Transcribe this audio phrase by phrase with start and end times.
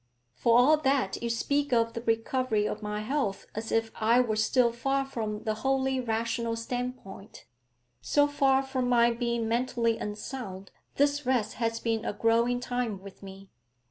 [0.33, 4.35] 'For all that, you speak of the recovery of my health as if I were
[4.35, 7.45] still far from the wholly rational stand point.
[8.01, 13.21] So far from my being mentally unsound, this rest has been a growing time with
[13.21, 13.51] me.